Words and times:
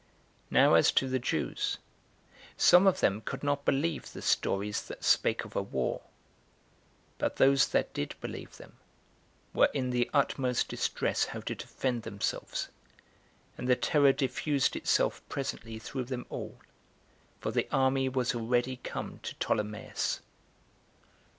Now 0.49 0.73
as 0.73 0.91
to 0.93 1.07
the 1.07 1.19
Jews, 1.19 1.77
some 2.57 2.87
of 2.87 3.01
them 3.01 3.21
could 3.23 3.43
not 3.43 3.65
believe 3.65 4.11
the 4.13 4.23
stories 4.23 4.81
that 4.87 5.03
spake 5.03 5.45
of 5.45 5.55
a 5.55 5.61
war; 5.61 6.01
but 7.19 7.35
those 7.35 7.67
that 7.67 7.93
did 7.93 8.15
believe 8.19 8.57
them 8.57 8.77
were 9.53 9.69
in 9.75 9.91
the 9.91 10.09
utmost 10.11 10.67
distress 10.69 11.25
how 11.25 11.41
to 11.41 11.53
defend 11.53 12.01
themselves, 12.01 12.69
and 13.59 13.67
the 13.67 13.75
terror 13.75 14.11
diffused 14.11 14.75
itself 14.75 15.21
presently 15.29 15.77
through 15.77 16.05
them 16.05 16.25
all; 16.31 16.57
for 17.39 17.51
the 17.51 17.67
army 17.71 18.09
was 18.09 18.33
already 18.33 18.77
come 18.77 19.19
to 19.21 19.35
Ptolemais. 19.35 20.19